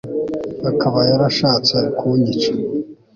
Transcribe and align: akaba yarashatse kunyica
akaba 0.69 0.99
yarashatse 1.09 1.77
kunyica 1.97 2.51